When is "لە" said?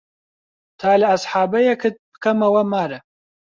1.01-1.07